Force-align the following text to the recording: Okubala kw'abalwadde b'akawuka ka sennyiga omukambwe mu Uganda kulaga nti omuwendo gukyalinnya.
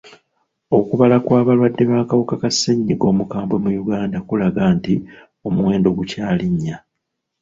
Okubala 0.77 1.15
kw'abalwadde 1.25 1.83
b'akawuka 1.89 2.35
ka 2.41 2.49
sennyiga 2.51 3.05
omukambwe 3.11 3.55
mu 3.63 3.69
Uganda 3.83 4.17
kulaga 4.27 4.61
nti 4.75 4.93
omuwendo 5.47 5.89
gukyalinnya. 5.97 6.77